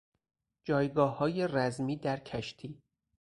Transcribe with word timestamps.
جایگاههای 0.63 1.47
رزمی 1.47 1.97
در 1.97 2.17
کشتی 2.19 2.81